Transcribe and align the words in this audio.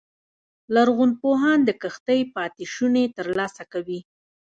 لرغونپوهان 0.73 1.59
د 1.65 1.69
کښتۍ 1.81 2.21
پاتې 2.35 2.63
شونې 2.73 3.03
ترلاسه 3.17 3.63
کوي 3.73 3.99